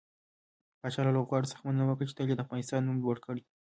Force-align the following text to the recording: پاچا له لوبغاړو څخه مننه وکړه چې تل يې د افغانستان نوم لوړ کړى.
پاچا 0.79 1.01
له 1.05 1.11
لوبغاړو 1.15 1.51
څخه 1.51 1.65
مننه 1.67 1.83
وکړه 1.85 2.07
چې 2.09 2.15
تل 2.17 2.27
يې 2.29 2.35
د 2.35 2.41
افغانستان 2.45 2.81
نوم 2.87 2.97
لوړ 3.03 3.17
کړى. 3.25 3.41